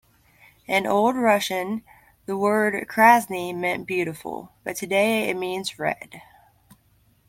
[0.65, 1.83] In old Russian
[2.25, 6.23] the word "krasny" meant "beautiful", but today it means "red".